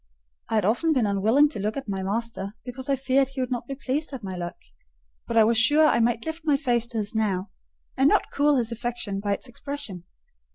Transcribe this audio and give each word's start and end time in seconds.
I 0.49 0.55
had 0.55 0.65
often 0.65 0.93
been 0.93 1.05
unwilling 1.05 1.47
to 1.49 1.59
look 1.59 1.77
at 1.77 1.87
my 1.87 2.01
master, 2.01 2.55
because 2.65 2.89
I 2.89 2.95
feared 2.95 3.27
he 3.27 3.39
could 3.41 3.51
not 3.51 3.67
be 3.67 3.75
pleased 3.75 4.11
at 4.13 4.23
my 4.23 4.35
look; 4.35 4.55
but 5.27 5.37
I 5.37 5.43
was 5.43 5.59
sure 5.59 5.85
I 5.85 5.99
might 5.99 6.25
lift 6.25 6.43
my 6.43 6.57
face 6.57 6.87
to 6.87 6.97
his 6.97 7.13
now, 7.13 7.51
and 7.95 8.09
not 8.09 8.31
cool 8.33 8.55
his 8.55 8.71
affection 8.71 9.19
by 9.19 9.33
its 9.33 9.47
expression. 9.47 10.05